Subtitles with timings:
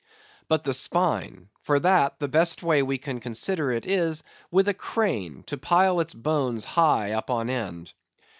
[0.47, 1.49] But the spine.
[1.61, 5.99] For that, the best way we can consider it is, with a crane, to pile
[5.99, 7.93] its bones high up on end.